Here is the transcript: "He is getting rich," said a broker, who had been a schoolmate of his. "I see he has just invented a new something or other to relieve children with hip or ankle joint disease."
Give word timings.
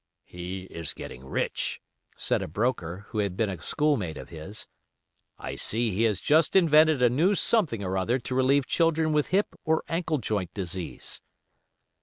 "He 0.25 0.63
is 0.63 0.95
getting 0.95 1.23
rich," 1.27 1.79
said 2.17 2.41
a 2.41 2.47
broker, 2.47 3.05
who 3.09 3.19
had 3.19 3.37
been 3.37 3.51
a 3.51 3.61
schoolmate 3.61 4.17
of 4.17 4.29
his. 4.29 4.65
"I 5.37 5.55
see 5.55 5.91
he 5.91 6.05
has 6.05 6.19
just 6.19 6.55
invented 6.55 7.03
a 7.03 7.09
new 7.11 7.35
something 7.35 7.83
or 7.83 7.95
other 7.99 8.17
to 8.17 8.33
relieve 8.33 8.65
children 8.65 9.13
with 9.13 9.27
hip 9.27 9.53
or 9.63 9.83
ankle 9.87 10.17
joint 10.17 10.51
disease." 10.55 11.21